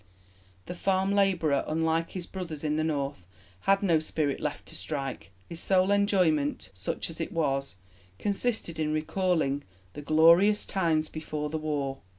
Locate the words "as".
7.11-7.21